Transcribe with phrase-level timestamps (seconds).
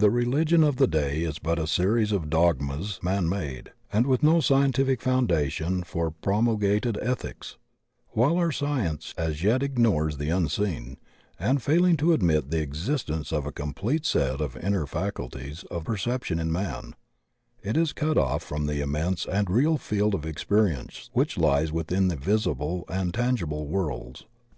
[0.00, 3.42] Hie reUgion of the day is but a series of dogmas man made 2 THE
[3.42, 7.58] cx:ean of theosophy and with no scientific foundation for promulgated ethics;
[8.12, 10.96] while our science as yet ignores the unseen,
[11.38, 16.38] and failing to admit the existence of a complete set of inner faculties of perception
[16.38, 16.94] in man,
[17.62, 22.08] it is cut off from the immense and real field of experience which lies within
[22.08, 24.24] the visible and tangible worlds.